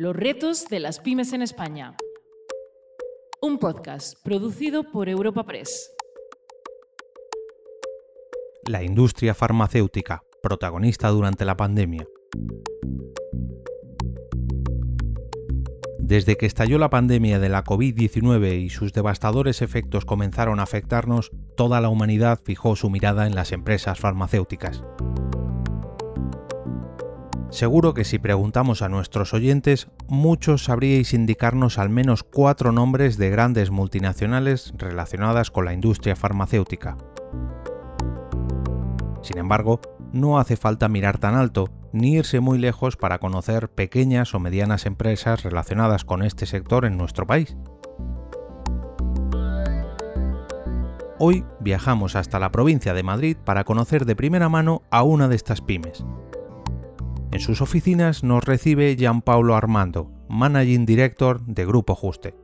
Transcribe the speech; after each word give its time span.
Los 0.00 0.14
retos 0.14 0.66
de 0.70 0.78
las 0.78 1.00
pymes 1.00 1.32
en 1.32 1.42
España. 1.42 1.96
Un 3.42 3.58
podcast 3.58 4.14
producido 4.22 4.84
por 4.84 5.08
Europa 5.08 5.44
Press. 5.44 5.90
La 8.64 8.84
industria 8.84 9.34
farmacéutica, 9.34 10.22
protagonista 10.40 11.08
durante 11.08 11.44
la 11.44 11.56
pandemia. 11.56 12.06
Desde 15.98 16.36
que 16.36 16.46
estalló 16.46 16.78
la 16.78 16.90
pandemia 16.90 17.40
de 17.40 17.48
la 17.48 17.64
COVID-19 17.64 18.56
y 18.62 18.70
sus 18.70 18.92
devastadores 18.92 19.62
efectos 19.62 20.04
comenzaron 20.04 20.60
a 20.60 20.62
afectarnos, 20.62 21.32
toda 21.56 21.80
la 21.80 21.88
humanidad 21.88 22.38
fijó 22.44 22.76
su 22.76 22.88
mirada 22.88 23.26
en 23.26 23.34
las 23.34 23.50
empresas 23.50 23.98
farmacéuticas. 23.98 24.80
Seguro 27.50 27.94
que 27.94 28.04
si 28.04 28.18
preguntamos 28.18 28.82
a 28.82 28.90
nuestros 28.90 29.32
oyentes, 29.32 29.88
muchos 30.06 30.64
sabríais 30.64 31.14
indicarnos 31.14 31.78
al 31.78 31.88
menos 31.88 32.22
cuatro 32.22 32.72
nombres 32.72 33.16
de 33.16 33.30
grandes 33.30 33.70
multinacionales 33.70 34.74
relacionadas 34.76 35.50
con 35.50 35.64
la 35.64 35.72
industria 35.72 36.14
farmacéutica. 36.14 36.98
Sin 39.22 39.38
embargo, 39.38 39.80
no 40.12 40.38
hace 40.38 40.56
falta 40.56 40.88
mirar 40.88 41.18
tan 41.18 41.34
alto 41.34 41.70
ni 41.92 42.14
irse 42.14 42.40
muy 42.40 42.58
lejos 42.58 42.96
para 42.96 43.18
conocer 43.18 43.70
pequeñas 43.70 44.34
o 44.34 44.40
medianas 44.40 44.84
empresas 44.84 45.42
relacionadas 45.42 46.04
con 46.04 46.22
este 46.22 46.44
sector 46.44 46.84
en 46.84 46.98
nuestro 46.98 47.26
país. 47.26 47.56
Hoy 51.18 51.44
viajamos 51.60 52.14
hasta 52.14 52.38
la 52.38 52.52
provincia 52.52 52.94
de 52.94 53.02
Madrid 53.02 53.36
para 53.42 53.64
conocer 53.64 54.04
de 54.04 54.14
primera 54.14 54.48
mano 54.48 54.82
a 54.90 55.02
una 55.02 55.28
de 55.28 55.34
estas 55.34 55.60
pymes, 55.60 56.04
en 57.38 57.44
sus 57.44 57.60
oficinas 57.60 58.24
nos 58.24 58.42
recibe 58.42 58.96
Paulo 59.24 59.54
Armando, 59.54 60.10
Managing 60.28 60.84
Director 60.84 61.40
de 61.46 61.64
Grupo 61.64 61.94
Juste. 61.94 62.34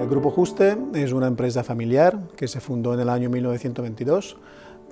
El 0.00 0.08
Grupo 0.08 0.32
Juste 0.32 0.76
es 0.94 1.12
una 1.12 1.28
empresa 1.28 1.62
familiar 1.62 2.18
que 2.36 2.48
se 2.48 2.58
fundó 2.58 2.92
en 2.92 2.98
el 2.98 3.08
año 3.08 3.30
1922 3.30 4.36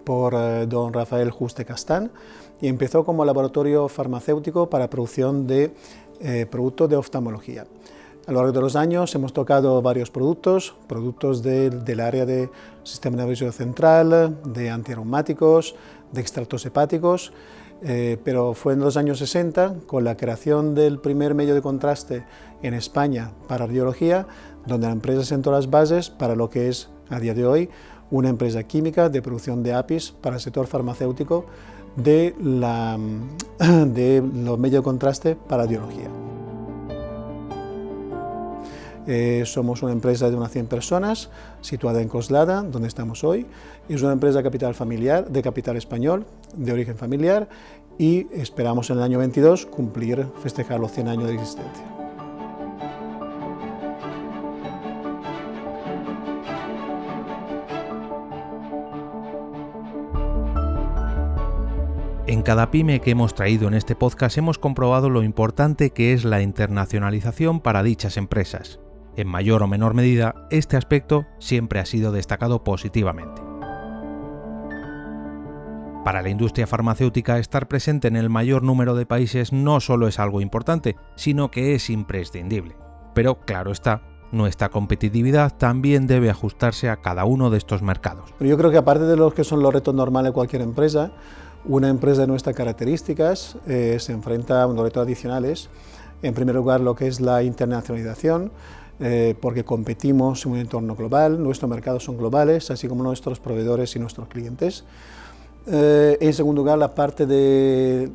por 0.05 0.35
eh, 0.35 0.67
don 0.69 0.93
Rafael 0.93 1.33
Juste 1.33 1.65
Castán 1.65 2.13
y 2.61 2.69
empezó 2.69 3.05
como 3.05 3.25
laboratorio 3.25 3.89
farmacéutico 3.89 4.71
para 4.71 4.89
producción 4.89 5.49
de 5.49 5.75
eh, 6.21 6.47
productos 6.49 6.91
de 6.91 6.95
oftalmología. 6.95 7.67
A 8.29 8.31
lo 8.31 8.41
largo 8.41 8.53
de 8.53 8.61
los 8.61 8.77
años 8.77 9.15
hemos 9.15 9.33
tocado 9.33 9.81
varios 9.81 10.11
productos, 10.11 10.75
productos 10.87 11.43
del 11.43 11.99
área 11.99 12.27
de 12.27 12.51
sistema 12.83 13.17
nervioso 13.17 13.51
central, 13.53 14.37
de 14.45 14.69
antiaromáticos, 14.69 15.75
de 16.13 16.21
extractos 16.21 16.67
hepáticos, 16.67 17.33
eh, 17.81 18.19
pero 18.25 18.53
fue 18.53 18.75
en 18.75 18.81
los 18.81 18.99
años 18.99 19.21
60, 19.21 19.77
con 19.87 20.05
la 20.05 20.19
creación 20.19 20.75
del 20.75 20.99
primer 20.99 21.35
medio 21.35 21.55
de 21.55 21.63
contraste 21.63 22.27
en 22.63 22.75
España 22.75 23.33
para 23.49 23.65
radiología, 23.65 24.27
donde 24.67 24.89
la 24.89 24.93
empresa 24.93 25.25
sentó 25.25 25.51
las 25.51 25.71
bases 25.71 26.11
para 26.11 26.37
lo 26.37 26.51
que 26.51 26.69
es 26.69 26.91
a 27.09 27.21
día 27.21 27.33
de 27.33 27.47
hoy 27.47 27.71
una 28.11 28.29
empresa 28.29 28.63
química 28.63 29.09
de 29.09 29.23
producción 29.23 29.63
de 29.63 29.73
APIs 29.73 30.11
para 30.11 30.37
el 30.37 30.43
sector 30.43 30.67
farmacéutico 30.67 31.47
de, 31.97 32.35
de 33.59 34.23
los 34.35 34.59
medios 34.59 34.83
de 34.83 34.85
contraste 34.85 35.35
para 35.35 35.63
radiología. 35.63 36.28
Eh, 39.11 39.45
somos 39.47 39.83
una 39.83 39.93
empresa 39.93 40.29
de 40.29 40.37
unas 40.37 40.53
100 40.53 40.67
personas 40.67 41.31
situada 41.63 42.03
en 42.03 42.09
Coslada, 42.09 42.63
donde 42.63 42.89
estamos 42.89 43.25
hoy. 43.25 43.47
Es 43.89 44.03
una 44.03 44.13
empresa 44.13 44.43
capital 44.43 44.75
familiar, 44.75 45.31
de 45.31 45.43
capital 45.43 45.79
español, 45.79 46.27
de 46.55 46.73
origen 46.73 46.99
familiar 46.99 47.49
y 47.97 48.27
esperamos 48.35 48.91
en 48.91 48.99
el 48.99 49.03
año 49.03 49.19
22 49.19 49.65
cumplir, 49.65 50.27
festejar 50.43 50.79
los 50.79 50.93
100 50.93 51.09
años 51.09 51.27
de 51.29 51.35
existencia. 51.37 51.85
En 62.27 62.43
cada 62.43 62.71
pyme 62.71 63.01
que 63.01 63.13
hemos 63.13 63.35
traído 63.35 63.69
en 63.69 63.75
este 63.75 63.97
podcast 63.97 64.37
hemos 64.37 64.59
comprobado 64.59 65.09
lo 65.09 65.23
importante 65.23 65.89
que 65.89 66.13
es 66.13 66.27
la 66.27 66.43
internacionalización 66.43 67.61
para 67.61 67.83
dichas 67.83 68.19
empresas. 68.19 68.81
En 69.19 69.27
mayor 69.27 69.65
o 69.65 69.67
menor 69.67 69.95
medida, 69.95 70.47
este 70.49 70.77
aspecto 70.77 71.27
siempre 71.41 71.81
ha 71.81 71.87
sido 71.87 72.13
destacado 72.13 72.63
positivamente. 72.63 73.43
Para 76.05 76.23
la 76.23 76.29
industria 76.29 76.69
farmacéutica, 76.69 77.41
estar 77.41 77.67
presente 77.67 78.07
en 78.07 78.15
el 78.15 78.31
mayor 78.31 78.63
número 78.63 78.95
de 78.95 79.07
países 79.07 79.53
no 79.53 79.81
solo 79.81 80.07
es 80.07 80.21
algo 80.21 80.41
importante, 80.41 80.95
sino 81.17 81.51
que 81.51 81.75
es 81.75 81.91
imprescindible. 81.91 82.77
Pero 83.13 83.41
claro 83.41 83.73
está, 83.73 84.03
nuestra 84.31 84.69
competitividad 84.69 85.53
también 85.53 86.07
debe 86.07 86.31
ajustarse 86.31 86.89
a 86.89 86.99
cada 86.99 87.25
uno 87.25 87.51
de 87.51 87.59
estos 87.59 87.83
mercados. 87.83 88.33
Yo 88.39 88.57
creo 88.57 88.71
que 88.71 88.79
aparte 88.79 89.03
de 89.03 89.17
los 89.17 89.35
que 89.35 89.43
son 89.43 89.65
los 89.65 89.75
retos 89.75 89.97
normales 89.97 90.31
de 90.31 90.35
cualquier 90.35 90.63
empresa, 90.63 91.11
una 91.65 91.89
empresa 91.89 92.21
de 92.21 92.29
nuestras 92.29 92.55
características 92.55 93.57
eh, 93.67 93.97
se 93.99 94.13
enfrenta 94.13 94.63
a 94.63 94.69
unos 94.69 94.85
retos 94.85 95.03
adicionales. 95.03 95.71
En 96.23 96.35
primer 96.35 96.55
lugar, 96.55 96.81
lo 96.81 96.95
que 96.95 97.09
es 97.09 97.21
la 97.21 97.43
internacionalización, 97.43 98.53
eh, 99.01 99.35
porque 99.41 99.65
competimos 99.65 100.45
en 100.45 100.53
un 100.53 100.59
entorno 100.59 100.97
global, 100.97 101.43
nuestros 101.43 101.71
mercados 101.71 102.05
son 102.05 102.17
globales, 102.17 102.71
así 102.71 102.89
como 102.89 103.03
nuestros 103.03 103.39
proveedores 103.41 103.95
y 103.95 103.99
nuestros 103.99 104.29
clientes. 104.29 104.85
Eh, 105.71 106.17
en 106.21 106.33
segundo 106.33 106.63
lugar, 106.63 106.79
la 106.79 106.95
parte 106.95 107.27
de 107.27 108.11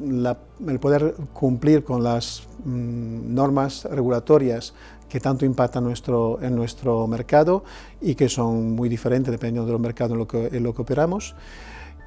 el 0.68 0.80
poder 0.80 1.14
cumplir 1.34 1.84
con 1.84 2.04
las 2.04 2.48
mm, 2.66 3.34
normas 3.34 3.86
regulatorias 3.86 4.74
que 5.08 5.20
tanto 5.20 5.46
impactan 5.46 5.84
nuestro, 5.84 6.40
en 6.42 6.56
nuestro 6.56 7.06
mercado 7.06 7.64
y 8.02 8.16
que 8.16 8.28
son 8.28 8.72
muy 8.72 8.90
diferentes 8.90 9.32
dependiendo 9.32 9.68
de 9.68 9.74
los 9.74 9.82
mercados 9.82 10.14
en 10.14 10.18
lo 10.18 10.28
que, 10.28 10.48
en 10.48 10.64
lo 10.64 10.74
que 10.74 10.82
operamos. 10.82 11.36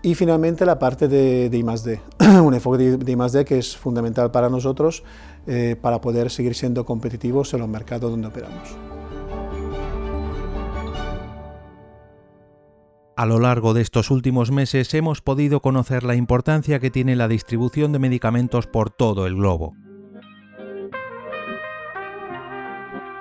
Y 0.07 0.15
finalmente 0.15 0.65
la 0.65 0.79
parte 0.79 1.09
de, 1.09 1.51
de 1.51 1.59
I+.D., 1.59 2.01
un 2.41 2.55
enfoque 2.55 2.79
de, 2.79 2.97
de 2.97 3.11
I+.D. 3.11 3.45
que 3.45 3.59
es 3.59 3.77
fundamental 3.77 4.31
para 4.31 4.49
nosotros 4.49 5.03
eh, 5.49 5.75
para 5.83 6.01
poder 6.01 6.31
seguir 6.31 6.55
siendo 6.55 6.85
competitivos 6.85 7.53
en 7.55 7.59
los 7.59 7.69
mercados 7.69 8.13
donde 8.13 8.29
operamos. 8.29 8.77
A 13.17 13.27
lo 13.27 13.41
largo 13.41 13.75
de 13.75 13.83
estos 13.83 14.13
últimos 14.13 14.53
meses 14.53 14.95
hemos 14.95 15.23
podido 15.23 15.61
conocer 15.61 16.05
la 16.05 16.15
importancia 16.15 16.79
que 16.79 16.93
tiene 16.93 17.17
la 17.17 17.27
distribución 17.27 17.91
de 17.91 17.99
medicamentos 17.99 18.69
por 18.69 18.91
todo 18.91 19.27
el 19.27 19.35
globo. 19.35 19.75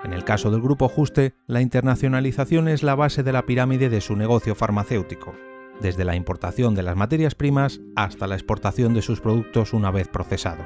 En 0.03 0.13
el 0.13 0.23
caso 0.23 0.51
del 0.51 0.61
Grupo 0.61 0.87
Juste, 0.87 1.33
la 1.47 1.61
internacionalización 1.61 2.67
es 2.67 2.83
la 2.83 2.93
base 2.93 3.23
de 3.23 3.31
la 3.31 3.47
pirámide 3.47 3.89
de 3.89 4.01
su 4.01 4.15
negocio 4.15 4.53
farmacéutico 4.53 5.33
desde 5.81 6.05
la 6.05 6.15
importación 6.15 6.75
de 6.75 6.83
las 6.83 6.95
materias 6.95 7.35
primas 7.35 7.79
hasta 7.95 8.27
la 8.27 8.35
exportación 8.35 8.93
de 8.93 9.01
sus 9.01 9.21
productos 9.21 9.73
una 9.73 9.91
vez 9.91 10.07
procesados. 10.07 10.65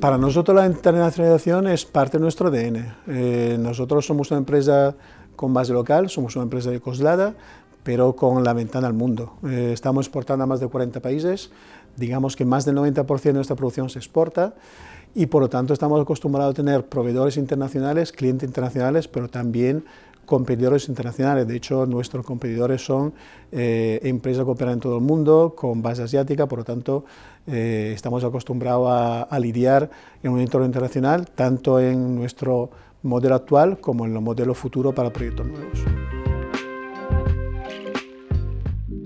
Para 0.00 0.16
nosotros 0.16 0.56
la 0.56 0.66
internacionalización 0.66 1.66
es 1.68 1.84
parte 1.84 2.16
de 2.16 2.22
nuestro 2.22 2.48
ADN. 2.48 2.94
Eh, 3.06 3.58
nosotros 3.60 4.06
somos 4.06 4.30
una 4.30 4.38
empresa 4.38 4.96
con 5.36 5.52
base 5.52 5.74
local, 5.74 6.08
somos 6.08 6.36
una 6.36 6.44
empresa 6.44 6.70
de 6.70 6.80
Coslada, 6.80 7.34
pero 7.82 8.16
con 8.16 8.42
la 8.42 8.54
ventana 8.54 8.86
al 8.86 8.94
mundo. 8.94 9.34
Eh, 9.46 9.72
estamos 9.74 10.06
exportando 10.06 10.44
a 10.44 10.46
más 10.46 10.60
de 10.60 10.68
40 10.68 11.00
países, 11.00 11.50
digamos 11.96 12.34
que 12.34 12.46
más 12.46 12.64
del 12.64 12.76
90% 12.76 13.22
de 13.22 13.32
nuestra 13.34 13.56
producción 13.56 13.90
se 13.90 13.98
exporta 13.98 14.54
y 15.14 15.26
por 15.26 15.42
lo 15.42 15.48
tanto 15.48 15.74
estamos 15.74 16.00
acostumbrados 16.00 16.52
a 16.52 16.56
tener 16.56 16.86
proveedores 16.86 17.36
internacionales, 17.36 18.12
clientes 18.12 18.48
internacionales, 18.48 19.08
pero 19.08 19.28
también 19.28 19.84
competidores 20.30 20.88
internacionales. 20.88 21.48
De 21.48 21.56
hecho, 21.56 21.86
nuestros 21.86 22.24
competidores 22.24 22.84
son 22.84 23.12
eh, 23.50 23.98
empresas 24.04 24.44
que 24.44 24.50
operan 24.52 24.74
en 24.74 24.80
todo 24.80 24.96
el 24.98 25.02
mundo, 25.02 25.54
con 25.56 25.82
base 25.82 26.04
asiática, 26.04 26.46
por 26.46 26.60
lo 26.60 26.64
tanto, 26.64 27.04
eh, 27.48 27.90
estamos 27.92 28.22
acostumbrados 28.22 28.88
a, 29.28 29.38
lidiar 29.40 29.90
en 30.22 30.30
un 30.30 30.38
entorno 30.38 30.66
internacional, 30.66 31.26
tanto 31.34 31.80
en 31.80 32.14
nuestro 32.14 32.70
modelo 33.02 33.34
actual 33.34 33.80
como 33.80 34.06
en 34.06 34.14
los 34.14 34.22
modelos 34.22 34.56
futuros 34.56 34.94
para 34.94 35.12
proyectos 35.12 35.48
nuevos. 35.48 35.80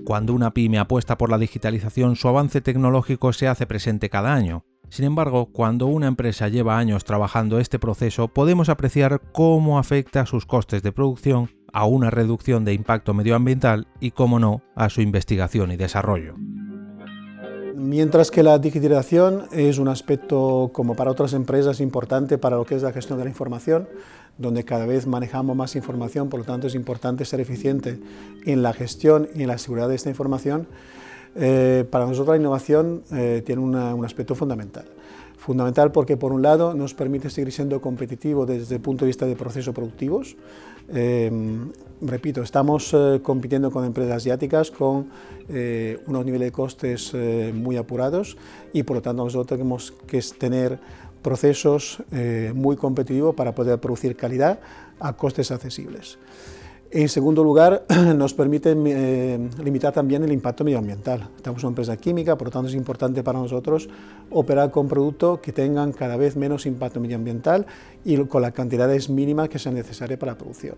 Cuando 0.05 0.35
una 0.35 0.53
pyme 0.53 0.77
apuesta 0.77 1.17
por 1.17 1.31
la 1.31 1.39
digitalización, 1.39 2.15
su 2.15 2.27
avance 2.27 2.61
tecnológico 2.61 3.33
se 3.33 3.47
hace 3.47 3.65
presente 3.65 4.11
cada 4.11 4.31
año. 4.31 4.63
Sin 4.89 5.05
embargo, 5.05 5.47
cuando 5.47 5.87
una 5.87 6.07
empresa 6.07 6.47
lleva 6.47 6.77
años 6.77 7.03
trabajando 7.03 7.59
este 7.59 7.79
proceso, 7.79 8.27
podemos 8.27 8.69
apreciar 8.69 9.21
cómo 9.31 9.79
afecta 9.79 10.25
sus 10.25 10.45
costes 10.45 10.83
de 10.83 10.91
producción 10.91 11.49
a 11.73 11.85
una 11.85 12.09
reducción 12.09 12.63
de 12.63 12.73
impacto 12.73 13.13
medioambiental 13.13 13.87
y, 13.99 14.11
cómo 14.11 14.39
no, 14.39 14.61
a 14.75 14.89
su 14.89 15.01
investigación 15.01 15.71
y 15.71 15.75
desarrollo. 15.75 16.35
Mientras 17.75 18.31
que 18.31 18.41
la 18.41 18.57
digitalización 18.57 19.47
es 19.51 19.77
un 19.77 19.89
aspecto, 19.89 20.69
como 20.71 20.95
para 20.95 21.11
otras 21.11 21.33
empresas, 21.33 21.81
importante 21.81 22.37
para 22.37 22.55
lo 22.55 22.65
que 22.65 22.75
es 22.75 22.83
la 22.83 22.93
gestión 22.93 23.17
de 23.17 23.25
la 23.25 23.29
información, 23.29 23.89
donde 24.37 24.63
cada 24.63 24.85
vez 24.85 25.05
manejamos 25.05 25.55
más 25.55 25.75
información, 25.75 26.29
por 26.29 26.39
lo 26.39 26.45
tanto 26.45 26.67
es 26.67 26.75
importante 26.75 27.25
ser 27.25 27.41
eficiente 27.41 27.99
en 28.45 28.63
la 28.63 28.71
gestión 28.71 29.27
y 29.35 29.43
en 29.43 29.49
la 29.49 29.57
seguridad 29.57 29.89
de 29.89 29.95
esta 29.95 30.09
información, 30.09 30.67
para 31.35 32.05
nosotros 32.05 32.35
la 32.35 32.37
innovación 32.37 33.03
tiene 33.43 33.61
un 33.61 34.05
aspecto 34.05 34.35
fundamental. 34.35 34.85
Fundamental 35.45 35.91
porque, 35.91 36.17
por 36.17 36.31
un 36.31 36.41
lado, 36.41 36.73
nos 36.73 36.95
permite 36.95 37.29
seguir 37.29 37.51
siendo 37.51 37.79
competitivo 37.79 38.47
desde 38.47 38.75
el 38.75 38.81
punto 38.81 39.05
de 39.05 39.09
vista 39.09 39.27
de 39.27 39.35
procesos 39.35 39.75
productivos. 39.75 40.35
Em, 40.87 41.71
repito, 42.01 42.41
estamos 42.41 42.91
eh, 42.93 43.19
compitiendo 43.21 43.69
con 43.69 43.85
empresas 43.85 44.17
asiáticas 44.17 44.71
con 44.71 45.09
eh, 45.49 45.99
unos 46.07 46.25
niveles 46.25 46.47
de 46.47 46.51
costes 46.51 47.11
eh, 47.13 47.51
muy 47.55 47.77
apurados 47.77 48.37
y, 48.73 48.81
por 48.81 48.97
lo 48.97 49.01
tanto, 49.03 49.23
nosotros 49.23 49.47
tenemos 49.47 49.91
que 49.91 50.19
tener 50.37 50.79
procesos 51.21 52.03
muy 52.53 52.75
competitivos 52.75 53.33
para 53.33 53.55
poder 53.55 53.79
producir 53.79 54.15
calidad 54.15 54.59
a 54.99 55.13
costes 55.13 55.49
accesibles. 55.49 56.19
En 56.91 57.09
segundo 57.09 57.43
lugar, 57.43 57.85
nos 58.15 58.33
permite 58.33 58.75
eh, 58.77 59.49
limitar 59.63 59.93
también 59.93 60.23
el 60.23 60.31
impacto 60.31 60.63
medioambiental. 60.63 61.29
Estamos 61.35 61.63
una 61.63 61.69
empresa 61.69 61.97
química, 61.97 62.37
por 62.37 62.47
lo 62.47 62.51
tanto 62.51 62.69
es 62.69 62.75
importante 62.75 63.23
para 63.23 63.39
nosotros 63.39 63.89
operar 64.29 64.71
con 64.71 64.87
productos 64.87 65.39
que 65.39 65.51
tengan 65.51 65.91
cada 65.91 66.15
vez 66.15 66.35
menos 66.35 66.65
impacto 66.65 66.99
medioambiental 66.99 67.65
y 68.03 68.17
con 68.25 68.41
las 68.41 68.53
cantidades 68.53 69.09
mínimas 69.09 69.49
que 69.49 69.59
sean 69.59 69.75
necesarias 69.75 70.19
para 70.19 70.33
la 70.33 70.37
producción. 70.37 70.75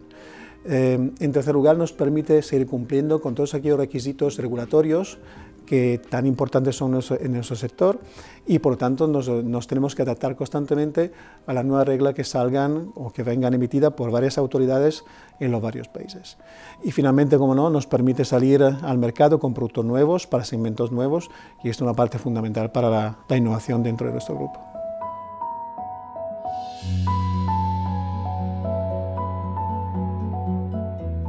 Eh, 0.65 1.12
en 1.19 1.31
tercer 1.31 1.54
lugar, 1.54 1.77
nos 1.77 1.94
permite 1.94 2.42
seguir 2.42 2.68
cumpliendo 2.68 3.21
con 3.21 3.36
todos 3.36 3.53
aquellos 3.53 3.77
requisitos 3.77 4.38
regulatorios 4.38 5.19
que 5.68 6.02
tan 6.10 6.25
importantes 6.25 6.75
son 6.75 7.00
en 7.19 7.34
nuestro 7.34 7.56
sector 7.56 8.00
y 8.48 8.58
por 8.60 8.74
lo 8.74 8.78
tanto 8.78 9.06
nos, 9.06 9.68
tenemos 9.68 9.94
que 9.94 10.02
adaptar 10.02 10.36
constantemente 10.36 11.12
a 11.46 11.54
las 11.54 11.66
nuevas 11.66 11.86
reglas 11.86 12.16
que 12.16 12.24
salgan 12.24 12.92
o 12.96 13.12
que 13.12 13.22
vengan 13.22 13.54
emitidas 13.54 13.94
por 13.94 14.10
varias 14.10 14.40
autoridades 14.40 15.04
en 15.40 15.52
los 15.52 15.62
varios 15.62 15.88
países. 15.90 16.38
Y 16.84 16.92
finalmente, 16.92 17.38
como 17.38 17.54
no, 17.54 17.69
nos 17.69 17.86
permite 17.86 18.25
salir 18.25 18.64
al 18.64 18.98
mercado 18.98 19.38
con 19.38 19.54
productos 19.54 19.86
nuevos 19.86 20.25
para 20.25 20.46
segmentos 20.46 20.92
nuevos 20.92 21.30
y 21.64 21.70
esto 21.70 21.84
es 21.84 21.88
una 21.88 21.94
parte 21.94 22.18
fundamental 22.18 22.72
para 22.72 23.18
la 23.28 23.38
innovación 23.38 23.84
dentro 23.84 24.08
de 24.08 24.13
nuestro 24.13 24.36
grupo. 24.36 24.76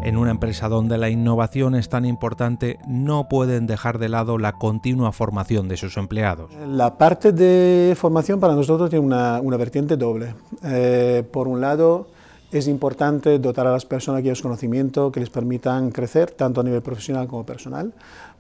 En 0.09 0.17
una 0.17 0.31
empresa 0.31 0.71
donde 0.71 0.97
la 0.97 1.11
innovación 1.11 1.75
es 1.75 1.91
tan 1.91 2.07
importante, 2.07 2.79
no 2.89 3.29
pueden 3.29 3.67
dejar 3.67 3.99
de 3.99 4.09
lado 4.09 4.39
la 4.39 4.55
continua 4.55 5.13
formación 5.13 5.69
de 5.69 5.77
sus 5.77 5.99
empleados. 5.99 6.51
La 6.67 6.97
parte 6.97 7.31
de 7.31 7.95
formación 7.95 8.41
para 8.41 8.55
nosotros 8.55 8.89
tiene 8.89 9.05
una, 9.05 9.57
vertiente 9.59 9.99
doble. 9.99 10.35
Eh, 10.65 11.25
por 11.31 11.47
un 11.47 11.61
lado, 11.61 12.07
es 12.51 12.69
importante 12.69 13.39
dotar 13.39 13.67
a 13.67 13.73
las 13.73 13.85
personas 13.85 14.21
aquellos 14.21 14.41
conocimientos 14.41 15.13
que 15.13 15.21
les 15.21 15.29
permitan 15.29 15.91
crecer, 15.91 16.31
tanto 16.31 16.63
a 16.63 16.65
nivel 16.65 16.81
profesional 16.81 17.29
como 17.29 17.45
personal. 17.45 17.93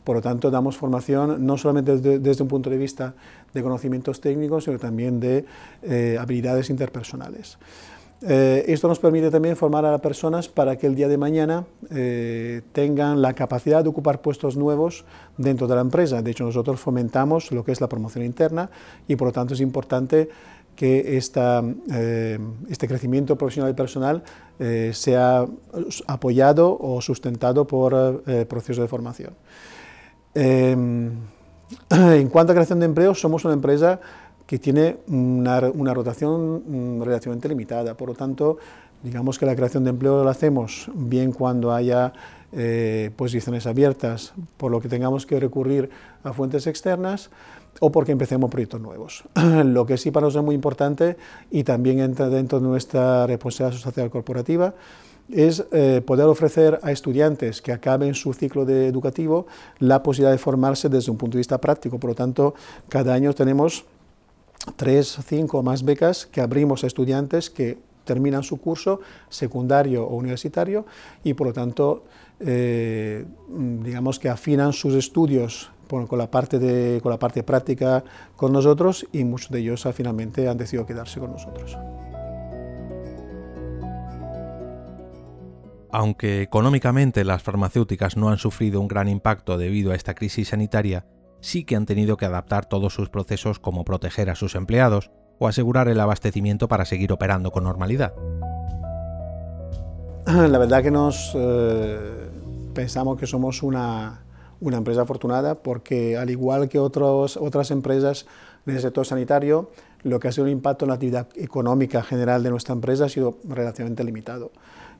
Por 0.04 0.16
lo 0.16 0.22
tanto, 0.22 0.50
damos 0.50 0.78
formación 0.78 1.44
no 1.44 1.58
solamente 1.58 1.98
desde, 1.98 2.42
un 2.42 2.48
punto 2.48 2.70
de 2.70 2.78
vista 2.78 3.12
de 3.52 3.62
conocimientos 3.62 4.22
técnicos, 4.22 4.64
sino 4.64 4.78
también 4.78 5.20
de 5.20 5.44
eh, 5.82 6.16
habilidades 6.18 6.70
interpersonales. 6.70 7.58
Eh, 8.20 8.64
esto 8.66 8.88
nos 8.88 8.98
permite 8.98 9.30
también 9.30 9.54
formar 9.54 9.84
a 9.84 9.92
las 9.92 10.00
personas 10.00 10.48
para 10.48 10.76
que 10.76 10.88
el 10.88 10.96
día 10.96 11.06
de 11.06 11.16
mañana 11.16 11.66
eh, 11.90 12.62
tengan 12.72 13.22
la 13.22 13.32
capacidad 13.34 13.84
de 13.84 13.90
ocupar 13.90 14.20
puestos 14.20 14.56
nuevos 14.56 15.04
dentro 15.36 15.68
de 15.68 15.76
la 15.76 15.82
empresa. 15.82 16.20
De 16.20 16.32
hecho, 16.32 16.44
nosotros 16.44 16.80
fomentamos 16.80 17.52
lo 17.52 17.64
que 17.64 17.70
es 17.70 17.80
la 17.80 17.88
promoción 17.88 18.24
interna 18.24 18.70
y 19.06 19.14
por 19.14 19.28
lo 19.28 19.32
tanto 19.32 19.54
es 19.54 19.60
importante 19.60 20.28
que 20.74 21.16
esta, 21.16 21.62
eh, 21.92 22.38
este 22.68 22.88
crecimiento 22.88 23.36
profesional 23.36 23.70
y 23.70 23.74
personal 23.74 24.22
sea 24.92 25.46
apoyado 26.08 26.76
o 26.80 27.00
sustentado 27.00 27.64
por 27.64 28.22
procesos 28.48 28.82
de 28.82 28.88
formación. 28.88 29.34
en 30.34 32.28
cuanto 32.28 32.52
a 32.52 32.54
creación 32.54 32.80
de 32.80 32.86
empleo, 32.86 33.14
somos 33.14 33.44
una 33.44 33.54
empresa 33.54 34.00
que 34.48 34.58
tiene 34.58 34.96
una, 35.08 35.60
rotación 35.60 36.62
mm, 36.66 37.02
relativamente 37.02 37.50
limitada. 37.50 37.94
Por 37.94 38.08
lo 38.08 38.14
tanto, 38.14 38.56
digamos 39.02 39.38
que 39.38 39.44
la 39.44 39.54
creación 39.54 39.84
de 39.84 39.90
empleo 39.90 40.24
la 40.24 40.30
hacemos 40.30 40.90
bien 40.94 41.32
cuando 41.32 41.70
haya 41.70 42.14
eh, 42.52 43.10
posiciones 43.14 43.66
abiertas, 43.66 44.32
por 44.56 44.72
lo 44.72 44.80
que 44.80 44.88
tengamos 44.88 45.26
que 45.26 45.38
recurrir 45.38 45.90
a 46.24 46.32
fuentes 46.32 46.66
externas 46.66 47.28
o 47.80 47.92
porque 47.92 48.10
empecemos 48.10 48.50
proyectos 48.50 48.80
nuevos. 48.80 49.24
lo 49.64 49.84
que 49.84 49.98
sí 49.98 50.10
para 50.10 50.24
nosotros 50.24 50.42
es 50.42 50.46
muy 50.46 50.54
importante 50.54 51.18
y 51.50 51.62
también 51.62 52.00
entra 52.00 52.30
dentro 52.30 52.58
de 52.58 52.66
nuestra 52.66 53.26
responsabilidad 53.26 53.78
social 53.78 54.08
corporativa 54.08 54.72
es 55.30 55.62
eh, 55.72 56.00
poder 56.06 56.24
ofrecer 56.24 56.80
a 56.82 56.90
estudiantes 56.90 57.60
que 57.60 57.70
acaben 57.70 58.14
su 58.14 58.32
ciclo 58.32 58.64
de 58.64 58.86
educativo 58.86 59.46
la 59.78 60.02
posibilidad 60.02 60.32
de 60.32 60.38
formarse 60.38 60.88
desde 60.88 61.10
un 61.10 61.18
punto 61.18 61.36
de 61.36 61.40
vista 61.40 61.58
práctico. 61.58 61.98
Por 61.98 62.08
lo 62.08 62.14
tanto, 62.14 62.54
cada 62.88 63.12
año 63.12 63.34
tenemos 63.34 63.84
tres, 64.76 65.18
cinco 65.26 65.62
más 65.62 65.84
becas 65.84 66.26
que 66.26 66.40
abrimos 66.40 66.84
a 66.84 66.86
estudiantes 66.86 67.50
que 67.50 67.78
terminan 68.04 68.42
su 68.42 68.58
curso 68.58 69.00
secundario 69.28 70.04
o 70.04 70.16
universitario 70.16 70.86
y 71.22 71.34
por 71.34 71.48
lo 71.48 71.52
tanto 71.52 72.04
eh, 72.40 73.26
digamos 73.48 74.18
que 74.18 74.28
afinan 74.30 74.72
sus 74.72 74.94
estudios 74.94 75.70
con, 75.88 76.18
la 76.18 76.30
parte 76.30 76.58
de, 76.58 77.00
con 77.02 77.10
la 77.10 77.18
parte 77.18 77.42
práctica 77.42 78.04
con 78.36 78.52
nosotros 78.52 79.06
y 79.12 79.24
muchos 79.24 79.50
de 79.50 79.60
ellos 79.60 79.86
finalmente 79.92 80.48
han 80.48 80.56
decidido 80.56 80.86
quedarse 80.86 81.20
con 81.20 81.32
nosotros. 81.32 81.76
Aunque 85.90 86.42
económicamente 86.42 87.24
las 87.24 87.42
farmacéuticas 87.42 88.16
no 88.16 88.28
han 88.28 88.36
sufrido 88.36 88.80
un 88.80 88.88
gran 88.88 89.08
impacto 89.08 89.56
debido 89.56 89.92
a 89.92 89.94
esta 89.94 90.14
crisis 90.14 90.48
sanitaria, 90.48 91.06
sí 91.40 91.64
que 91.64 91.76
han 91.76 91.86
tenido 91.86 92.16
que 92.16 92.26
adaptar 92.26 92.66
todos 92.66 92.94
sus 92.94 93.08
procesos 93.08 93.58
como 93.58 93.84
proteger 93.84 94.30
a 94.30 94.34
sus 94.34 94.54
empleados 94.54 95.10
o 95.38 95.48
asegurar 95.48 95.88
el 95.88 96.00
abastecimiento 96.00 96.68
para 96.68 96.84
seguir 96.84 97.12
operando 97.12 97.50
con 97.50 97.64
normalidad. 97.64 98.12
La 100.26 100.58
verdad 100.58 100.82
que 100.82 100.90
nos 100.90 101.32
eh, 101.34 102.28
pensamos 102.74 103.18
que 103.18 103.26
somos 103.26 103.62
una, 103.62 104.20
empresa 104.60 105.02
afortunada 105.02 105.54
porque 105.54 106.16
al 106.16 106.28
igual 106.30 106.68
que 106.68 106.78
otras 106.78 107.70
empresas 107.70 108.26
del 108.66 108.80
sector 108.80 109.06
sanitario, 109.06 109.70
lo 110.02 110.20
que 110.20 110.28
ha 110.28 110.32
sido 110.32 110.44
un 110.44 110.50
impacto 110.50 110.84
en 110.84 110.88
la 110.88 110.94
actividad 110.94 111.28
económica 111.36 112.02
general 112.02 112.42
de 112.42 112.50
nuestra 112.50 112.74
empresa 112.74 113.06
ha 113.06 113.08
sido 113.08 113.38
relativamente 113.44 114.04
limitado. 114.04 114.50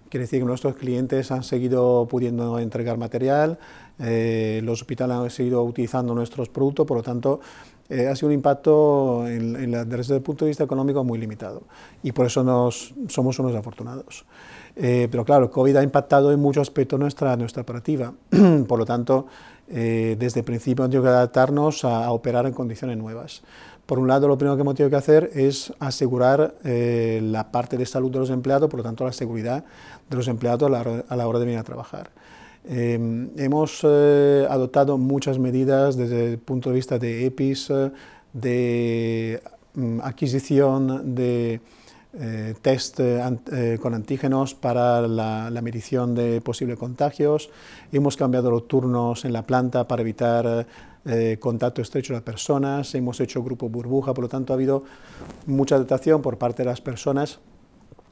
Quiere 0.09 0.25
decir 0.25 0.41
que 0.41 0.47
nuestros 0.47 0.75
clientes 0.77 1.31
han 1.31 1.43
seguido 1.43 2.07
pudiendo 2.09 2.59
entregar 2.59 2.97
material, 2.97 3.59
eh, 3.99 4.61
los 4.65 4.81
hospitales 4.81 5.17
han 5.17 5.31
seguido 5.31 5.63
utilizando 5.65 6.15
nuestros 6.15 6.49
productos, 6.49 6.87
por 6.87 6.97
lo 6.97 7.03
tanto, 7.03 7.41
eh, 7.91 8.07
ha 8.07 8.17
sido 8.17 8.29
un 8.29 8.35
impacto 8.35 9.27
en, 9.29 9.71
desde 9.89 10.17
el 10.17 10.23
punto 10.23 10.45
de 10.45 10.51
vista 10.51 10.65
económico 10.65 11.05
muy 11.05 11.19
limitado 11.19 11.63
y 12.03 12.13
por 12.13 12.27
eso 12.27 12.43
nos, 12.43 12.95
somos 13.09 13.39
unos 13.39 13.55
afortunados. 13.55 14.25
Eh, 14.77 15.09
pero 15.11 15.25
claro, 15.25 15.45
el 15.45 15.51
COVID 15.51 15.77
ha 15.77 15.83
impactado 15.83 16.33
en 16.33 16.41
muchos 16.41 16.63
aspectos 16.63 16.99
nuestra, 16.99 17.37
nuestra 17.37 17.63
operativa, 17.63 18.13
por 18.69 18.79
lo 18.79 18.87
tanto, 18.87 19.27
desde 19.67 20.41
el 20.41 20.45
principio 20.45 20.85
hemos 20.85 20.93
tenido 20.93 21.03
que 21.03 21.11
adaptarnos 21.11 21.85
a, 21.85 22.11
operar 22.11 22.47
en 22.47 22.55
condiciones 22.55 22.97
nuevas. 22.97 23.43
Por 23.89 23.99
un 23.99 24.07
lado, 24.07 24.29
lo 24.29 24.37
primero 24.37 24.55
que 24.55 24.61
hemos 24.61 24.75
tenido 24.75 24.91
que 24.91 24.97
hacer 24.97 25.31
es 25.33 25.73
asegurar 25.79 26.57
la 26.63 27.51
parte 27.51 27.79
de 27.79 27.87
salud 27.87 28.11
de 28.13 28.19
los 28.19 28.29
empleados, 28.29 28.69
por 28.69 28.81
lo 28.81 28.85
tanto, 28.85 29.03
la 29.03 29.15
seguridad 29.15 29.65
de 30.11 30.15
los 30.15 30.29
empleados 30.29 30.71
a 31.09 31.17
la 31.17 31.27
hora 31.27 31.39
de 31.39 31.45
venir 31.47 31.59
a 31.59 31.65
trabajar. 31.65 32.11
Em, 32.71 33.31
hemos 33.39 33.81
eh, 33.83 34.47
adoptado 34.51 34.99
muchas 34.99 35.39
medidas 35.39 35.97
desde 35.97 36.33
el 36.33 36.39
punto 36.39 36.69
de 36.69 36.75
vista 36.75 36.99
de 36.99 37.25
EPIs, 37.25 37.71
eh, 37.71 37.91
de 38.35 39.43
mm, 39.73 40.01
adquisición 40.03 41.15
de 41.15 41.63
eh, 42.15 42.55
test 42.63 43.01
con 43.81 43.95
antígenos 43.95 44.55
para 44.55 45.07
la, 45.07 45.61
medición 45.63 46.15
de 46.15 46.41
posibles 46.41 46.79
contagios. 46.79 47.51
Hemos 47.93 48.17
cambiado 48.17 48.51
los 48.51 48.69
turnos 48.69 49.25
en 49.25 49.33
la 49.33 49.47
planta 49.47 49.87
para 49.87 50.03
evitar 50.03 50.67
contacto 51.39 51.81
estrecho 51.81 52.13
de 52.13 52.19
las 52.19 52.25
personas. 52.25 52.95
Hemos 52.95 53.21
hecho 53.21 53.43
grupo 53.43 53.69
burbuja, 53.69 54.13
por 54.15 54.25
lo 54.25 54.29
tanto 54.29 54.53
ha 54.53 54.57
habido 54.57 54.85
mucha 55.47 55.77
adaptación 55.77 56.21
por 56.23 56.39
parte 56.39 56.63
de 56.63 56.69
las 56.69 56.81
personas 56.81 57.41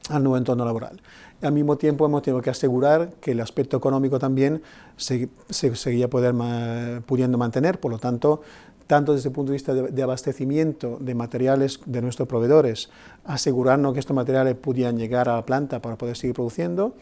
al 0.09 0.23
nuevo 0.23 0.37
entorno 0.37 0.65
laboral. 0.65 1.01
Al 1.41 1.51
mismo 1.51 1.77
tiempo 1.77 2.05
hemos 2.05 2.23
tenido 2.23 2.41
que 2.41 2.49
asegurar 2.49 3.11
que 3.21 3.31
el 3.31 3.41
aspecto 3.41 3.77
económico 3.77 4.19
también 4.19 4.61
se, 4.95 5.29
seguía 5.49 6.09
pudiendo 6.09 7.37
mantener, 7.37 7.79
por 7.79 7.91
lo 7.91 7.99
tanto, 7.99 8.41
tanto 8.87 9.13
desde 9.13 9.29
el 9.29 9.35
punto 9.35 9.51
de 9.51 9.57
vista 9.57 9.73
de, 9.73 10.03
abastecimiento 10.03 10.97
de 10.99 11.13
materiales 11.13 11.79
de 11.85 12.01
nuestros 12.01 12.27
proveedores, 12.27 12.89
asegurarnos 13.25 13.93
que 13.93 13.99
estos 13.99 14.15
materiales 14.15 14.55
pudieran 14.55 14.97
llegar 14.97 15.29
a 15.29 15.35
la 15.35 15.45
planta 15.45 15.81
para 15.81 15.97
poder 15.97 16.15
seguir 16.15 16.35
produciendo, 16.35 16.95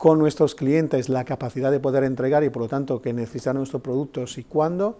con 0.00 0.18
nuestros 0.18 0.54
clientes 0.54 1.10
la 1.10 1.24
capacidad 1.24 1.70
de 1.70 1.78
poder 1.78 2.04
entregar 2.04 2.42
y 2.42 2.48
por 2.48 2.62
lo 2.62 2.68
tanto 2.68 3.02
que 3.02 3.12
necesitan 3.12 3.56
nuestros 3.56 3.82
productos 3.82 4.38
y 4.38 4.44
cuándo, 4.44 4.96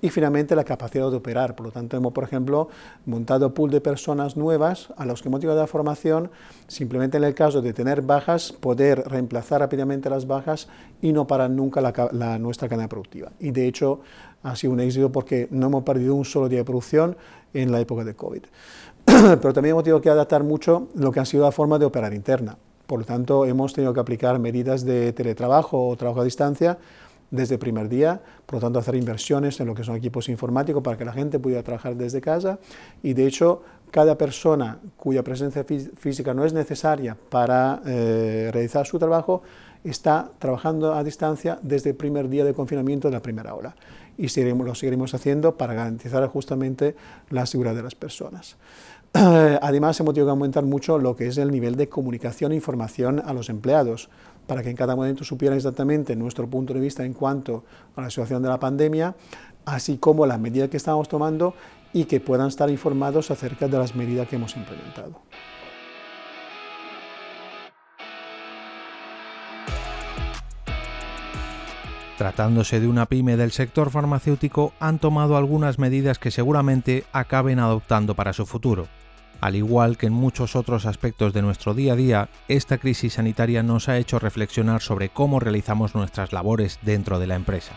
y 0.00 0.10
finalmente 0.10 0.54
la 0.54 0.62
capacidad 0.62 1.10
de 1.10 1.16
operar. 1.16 1.56
Por 1.56 1.66
lo 1.66 1.72
tanto, 1.72 1.96
hemos, 1.96 2.12
por 2.12 2.22
ejemplo, 2.22 2.68
montado 3.04 3.52
pool 3.52 3.72
de 3.72 3.80
personas 3.80 4.36
nuevas 4.36 4.90
a 4.96 5.06
los 5.06 5.22
que 5.22 5.28
hemos 5.28 5.40
llevado 5.40 5.58
la 5.58 5.66
formación, 5.66 6.30
simplemente 6.68 7.16
en 7.16 7.24
el 7.24 7.34
caso 7.34 7.62
de 7.62 7.72
tener 7.72 8.02
bajas, 8.02 8.52
poder 8.52 9.02
reemplazar 9.08 9.58
rápidamente 9.58 10.08
las 10.08 10.28
bajas 10.28 10.68
y 11.02 11.12
no 11.12 11.26
parar 11.26 11.50
nunca 11.50 11.80
la, 11.80 12.38
nuestra 12.38 12.68
cadena 12.68 12.88
productiva. 12.88 13.32
Y 13.40 13.50
de 13.50 13.66
hecho 13.66 14.02
ha 14.44 14.54
sido 14.54 14.72
un 14.72 14.80
éxito 14.80 15.10
porque 15.10 15.48
no 15.50 15.66
hemos 15.66 15.82
perdido 15.82 16.14
un 16.14 16.24
solo 16.24 16.48
día 16.48 16.60
de 16.60 16.64
producción 16.64 17.16
en 17.52 17.72
la 17.72 17.80
época 17.80 18.04
de 18.04 18.14
COVID. 18.14 18.42
Pero 19.04 19.52
también 19.52 19.72
hemos 19.72 19.84
tenido 19.84 20.00
que 20.00 20.10
adaptar 20.10 20.44
mucho 20.44 20.88
lo 20.94 21.10
que 21.10 21.20
ha 21.20 21.24
sido 21.24 21.44
la 21.44 21.52
forma 21.52 21.78
de 21.78 21.86
operar 21.86 22.14
interna. 22.14 22.56
Por 22.86 23.00
lo 23.00 23.04
tanto, 23.04 23.46
hemos 23.46 23.72
tenido 23.72 23.92
que 23.94 24.00
aplicar 24.00 24.38
medidas 24.38 24.84
de 24.84 25.12
teletrabajo 25.12 25.88
o 25.88 25.96
trabajo 25.96 26.20
a 26.20 26.24
distancia 26.24 26.78
desde 27.30 27.54
el 27.54 27.58
primer 27.58 27.88
día, 27.88 28.20
por 28.46 28.56
lo 28.56 28.60
tanto 28.60 28.78
hacer 28.78 28.94
inversiones 28.94 29.58
en 29.58 29.66
lo 29.66 29.74
que 29.74 29.82
son 29.82 29.96
equipos 29.96 30.28
informáticos 30.28 30.82
para 30.82 30.96
que 30.96 31.04
la 31.04 31.12
gente 31.12 31.38
pudiera 31.38 31.62
trabajar 31.62 31.96
desde 31.96 32.20
casa 32.20 32.58
y 33.02 33.14
de 33.14 33.26
hecho 33.26 33.62
cada 33.90 34.16
persona 34.16 34.78
cuya 34.96 35.22
presencia 35.22 35.64
física 35.64 36.34
no 36.34 36.44
es 36.44 36.52
necesaria 36.52 37.16
para 37.30 37.80
eh, 37.86 38.50
realizar 38.52 38.86
su 38.86 38.98
trabajo 38.98 39.42
está 39.84 40.30
trabajando 40.38 40.94
a 40.94 41.04
distancia 41.04 41.58
desde 41.62 41.90
el 41.90 41.96
primer 41.96 42.28
día 42.28 42.44
de 42.44 42.54
confinamiento 42.54 43.08
de 43.08 43.14
la 43.14 43.22
primera 43.22 43.54
ola 43.54 43.76
y 44.16 44.28
lo 44.42 44.74
seguiremos 44.74 45.14
haciendo 45.14 45.56
para 45.56 45.74
garantizar 45.74 46.26
justamente 46.28 46.94
la 47.30 47.46
seguridad 47.46 47.74
de 47.74 47.82
las 47.82 47.94
personas. 47.94 48.56
Además, 49.12 49.98
hemos 50.00 50.14
tenido 50.14 50.26
que 50.26 50.30
aumentar 50.30 50.64
mucho 50.64 50.98
lo 50.98 51.16
que 51.16 51.26
es 51.26 51.38
el 51.38 51.50
nivel 51.50 51.76
de 51.76 51.88
comunicación 51.88 52.52
e 52.52 52.56
información 52.56 53.22
a 53.24 53.32
los 53.32 53.48
empleados, 53.48 54.08
para 54.46 54.62
que 54.62 54.70
en 54.70 54.76
cada 54.76 54.94
momento 54.94 55.24
supieran 55.24 55.56
exactamente 55.56 56.16
nuestro 56.16 56.48
punto 56.48 56.74
de 56.74 56.80
vista 56.80 57.04
en 57.04 57.14
cuanto 57.14 57.64
a 57.96 58.02
la 58.02 58.10
situación 58.10 58.42
de 58.42 58.48
la 58.48 58.60
pandemia, 58.60 59.14
así 59.64 59.98
como 59.98 60.26
las 60.26 60.38
medidas 60.38 60.68
que 60.68 60.76
estamos 60.76 61.08
tomando 61.08 61.54
y 61.92 62.04
que 62.04 62.20
puedan 62.20 62.48
estar 62.48 62.68
informados 62.70 63.30
acerca 63.30 63.68
de 63.68 63.78
las 63.78 63.94
medidas 63.94 64.28
que 64.28 64.36
hemos 64.36 64.56
implementado. 64.56 65.20
Tratándose 72.24 72.80
de 72.80 72.88
una 72.88 73.04
pyme 73.04 73.36
del 73.36 73.52
sector 73.52 73.90
farmacéutico, 73.90 74.72
han 74.80 74.98
tomado 74.98 75.36
algunas 75.36 75.78
medidas 75.78 76.18
que 76.18 76.30
seguramente 76.30 77.04
acaben 77.12 77.58
adoptando 77.58 78.14
para 78.14 78.32
su 78.32 78.46
futuro. 78.46 78.88
Al 79.42 79.56
igual 79.56 79.98
que 79.98 80.06
en 80.06 80.14
muchos 80.14 80.56
otros 80.56 80.86
aspectos 80.86 81.34
de 81.34 81.42
nuestro 81.42 81.74
día 81.74 81.92
a 81.92 81.96
día, 81.96 82.28
esta 82.48 82.78
crisis 82.78 83.12
sanitaria 83.12 83.62
nos 83.62 83.90
ha 83.90 83.98
hecho 83.98 84.18
reflexionar 84.18 84.80
sobre 84.80 85.10
cómo 85.10 85.38
realizamos 85.38 85.94
nuestras 85.94 86.32
labores 86.32 86.78
dentro 86.80 87.18
de 87.18 87.26
la 87.26 87.34
empresa. 87.34 87.74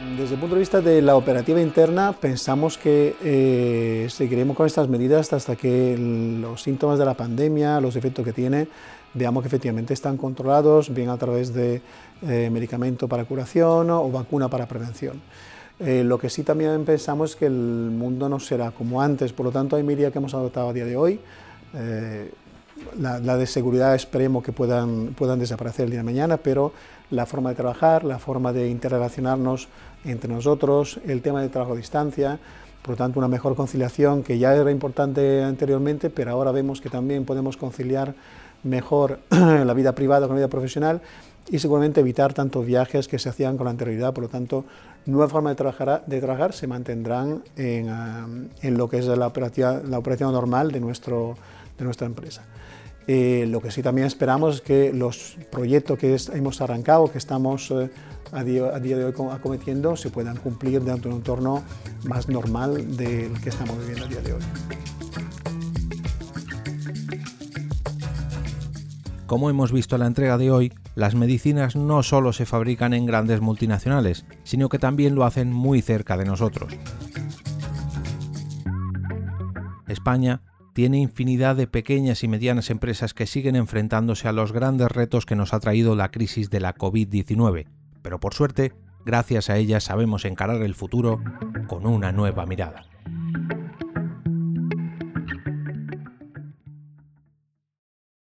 Desde 0.00 0.34
el 0.34 0.40
punto 0.40 0.54
de 0.54 0.60
vista 0.60 0.80
de 0.80 1.02
la 1.02 1.14
operativa 1.14 1.60
interna, 1.60 2.12
pensamos 2.12 2.78
que 2.78 3.16
eh, 3.22 4.06
seguiremos 4.08 4.56
con 4.56 4.66
estas 4.66 4.88
medidas 4.88 5.30
hasta 5.34 5.56
que 5.56 5.94
los 6.40 6.62
síntomas 6.62 6.98
de 6.98 7.04
la 7.04 7.12
pandemia, 7.12 7.82
los 7.82 7.96
efectos 7.96 8.24
que 8.24 8.32
tiene, 8.32 8.66
veamos 9.12 9.42
que 9.42 9.48
efectivamente 9.48 9.92
están 9.92 10.16
controlados, 10.16 10.94
bien 10.94 11.10
a 11.10 11.18
través 11.18 11.52
de 11.52 11.82
eh, 12.22 12.48
medicamento 12.50 13.08
para 13.08 13.26
curación 13.26 13.90
o 13.90 14.10
vacuna 14.10 14.48
para 14.48 14.66
prevención. 14.66 15.20
Eh, 15.78 16.02
lo 16.02 16.18
que 16.18 16.30
sí 16.30 16.44
también 16.44 16.82
pensamos 16.86 17.30
es 17.32 17.36
que 17.36 17.46
el 17.46 17.90
mundo 17.92 18.30
no 18.30 18.40
será 18.40 18.70
como 18.70 19.02
antes, 19.02 19.34
por 19.34 19.44
lo 19.44 19.52
tanto 19.52 19.76
hay 19.76 19.82
medidas 19.82 20.12
que 20.12 20.18
hemos 20.18 20.32
adoptado 20.32 20.70
a 20.70 20.72
día 20.72 20.86
de 20.86 20.96
hoy. 20.96 21.20
La, 22.98 23.36
de 23.36 23.46
seguridad 23.46 23.94
esperemos 23.94 24.42
que 24.42 24.52
puedan, 24.52 25.14
puedan 25.14 25.38
desaparecer 25.38 25.84
el 25.84 25.90
día 25.90 26.00
de 26.00 26.04
mañana, 26.04 26.36
pero 26.36 26.72
la 27.10 27.26
forma 27.26 27.50
de 27.50 27.56
trabajar, 27.56 28.04
la 28.04 28.18
forma 28.18 28.52
de 28.52 28.68
interrelacionarnos 28.68 29.68
entre 30.04 30.32
nosotros, 30.32 31.00
el 31.06 31.22
tema 31.22 31.42
de 31.42 31.48
trabajo 31.48 31.72
a 31.72 31.76
distancia, 31.76 32.38
por 32.82 32.90
lo 32.90 32.96
tanto 32.96 33.18
una 33.18 33.28
mejor 33.28 33.54
conciliación 33.56 34.22
que 34.22 34.38
ya 34.38 34.54
era 34.54 34.70
importante 34.70 35.42
anteriormente, 35.42 36.10
pero 36.10 36.30
ahora 36.30 36.52
vemos 36.52 36.80
que 36.80 36.88
también 36.88 37.24
podemos 37.24 37.56
conciliar 37.56 38.14
mejor 38.62 39.20
la 39.30 39.74
vida 39.74 39.92
privada 39.92 40.26
con 40.26 40.36
la 40.36 40.40
vida 40.40 40.48
profesional 40.48 41.00
y 41.50 41.58
seguramente 41.58 42.00
evitar 42.00 42.32
tantos 42.32 42.64
viajes 42.64 43.08
que 43.08 43.18
se 43.18 43.28
hacían 43.28 43.56
con 43.56 43.64
la 43.64 43.72
anterioridad. 43.72 44.14
Por 44.14 44.24
lo 44.24 44.28
tanto, 44.28 44.64
nuevas 45.06 45.32
formas 45.32 45.52
de 45.52 45.56
trabajar, 45.56 46.04
de 46.06 46.20
trabajar 46.20 46.52
se 46.52 46.66
mantendrán 46.66 47.42
en, 47.56 47.88
ah, 47.88 48.26
en 48.62 48.78
lo 48.78 48.88
que 48.88 48.98
es 48.98 49.06
la 49.06 49.26
operación, 49.26 49.90
la 49.90 49.98
operación 49.98 50.32
normal 50.32 50.70
de, 50.70 50.80
nuestro, 50.80 51.36
de 51.80 51.84
nuestra 51.86 52.06
empresa. 52.06 52.44
Eh, 53.06 53.46
lo 53.48 53.60
que 53.60 53.70
sí 53.70 53.82
también 53.82 54.06
esperamos 54.06 54.56
es 54.56 54.60
que 54.60 54.92
los 54.92 55.36
proyectos 55.50 55.98
que 55.98 56.16
hemos 56.34 56.60
arrancado, 56.60 57.10
que 57.10 57.18
estamos 57.18 57.70
eh, 57.72 57.90
a, 58.30 58.44
día, 58.44 58.66
a, 58.66 58.78
día, 58.78 58.96
de 58.96 59.04
hoy 59.04 59.14
acometiendo, 59.32 59.96
se 59.96 60.10
puedan 60.10 60.36
cumplir 60.36 60.82
dentro 60.82 61.10
de 61.10 61.16
un 61.16 61.20
entorno 61.20 61.64
más 62.04 62.28
normal 62.28 62.96
del 62.96 63.40
que 63.40 63.48
estamos 63.48 63.78
viviendo 63.80 64.04
a 64.04 64.08
día 64.08 64.20
de 64.20 64.32
hoy. 64.34 64.42
Como 69.26 69.48
hemos 69.48 69.72
visto 69.72 69.96
en 69.96 70.00
la 70.00 70.06
entrega 70.06 70.38
de 70.38 70.50
hoy, 70.50 70.72
las 70.94 71.14
medicinas 71.14 71.76
no 71.76 72.02
solo 72.02 72.32
se 72.32 72.46
fabrican 72.46 72.92
en 72.94 73.06
grandes 73.06 73.40
multinacionales, 73.40 74.24
sino 74.44 74.68
que 74.68 74.78
también 74.78 75.14
lo 75.14 75.24
hacen 75.24 75.52
muy 75.52 75.82
cerca 75.82 76.16
de 76.16 76.24
nosotros. 76.24 76.76
España 79.86 80.42
tiene 80.80 80.96
infinidad 80.96 81.56
de 81.56 81.66
pequeñas 81.66 82.24
y 82.24 82.28
medianas 82.28 82.70
empresas 82.70 83.12
que 83.12 83.26
siguen 83.26 83.54
enfrentándose 83.54 84.28
a 84.28 84.32
los 84.32 84.50
grandes 84.50 84.88
retos 84.90 85.26
que 85.26 85.36
nos 85.36 85.52
ha 85.52 85.60
traído 85.60 85.94
la 85.94 86.10
crisis 86.10 86.48
de 86.48 86.58
la 86.58 86.74
COVID-19, 86.74 87.66
pero 88.00 88.18
por 88.18 88.32
suerte, 88.32 88.72
gracias 89.04 89.50
a 89.50 89.58
ellas 89.58 89.84
sabemos 89.84 90.24
encarar 90.24 90.62
el 90.62 90.74
futuro 90.74 91.20
con 91.66 91.86
una 91.86 92.12
nueva 92.12 92.46
mirada. 92.46 92.86